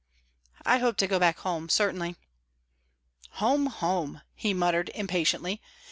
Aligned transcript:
"I 0.65 0.79
hope 0.79 0.97
to 0.97 1.05
go 1.05 1.19
back 1.19 1.37
home, 1.41 1.69
certainly." 1.69 2.15
"Home, 3.33 3.67
home!" 3.67 4.23
he 4.33 4.51
muttered, 4.51 4.89
impatiently. 4.95 5.61